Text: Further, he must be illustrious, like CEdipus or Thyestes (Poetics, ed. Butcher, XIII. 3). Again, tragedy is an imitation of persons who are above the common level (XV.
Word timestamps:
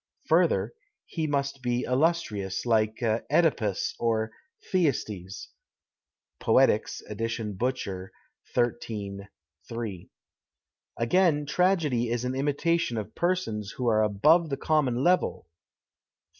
Further, 0.29 0.73
he 1.05 1.27
must 1.27 1.61
be 1.61 1.83
illustrious, 1.83 2.65
like 2.65 2.97
CEdipus 3.03 3.93
or 3.99 4.31
Thyestes 4.73 5.49
(Poetics, 6.39 7.03
ed. 7.07 7.21
Butcher, 7.59 8.11
XIII. 8.55 9.27
3). 9.69 10.09
Again, 10.97 11.45
tragedy 11.45 12.09
is 12.09 12.25
an 12.25 12.33
imitation 12.33 12.97
of 12.97 13.13
persons 13.13 13.73
who 13.77 13.85
are 13.89 14.01
above 14.01 14.49
the 14.49 14.57
common 14.57 15.03
level 15.03 15.45
(XV. 15.51 16.27